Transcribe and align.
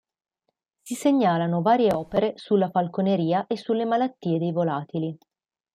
Si 0.81 0.95
segnalano 0.95 1.61
varie 1.61 1.93
opere 1.93 2.33
sulla 2.35 2.71
falconeria 2.71 3.45
e 3.45 3.55
sulle 3.55 3.85
malattie 3.85 4.39
dei 4.39 4.51
volatili. 4.51 5.15